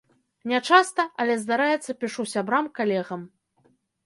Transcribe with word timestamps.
Не 0.51 0.61
часта, 0.69 1.05
але, 1.23 1.33
здараецца, 1.43 1.95
пішу 2.05 2.27
сябрам, 2.33 2.65
калегам. 2.81 3.21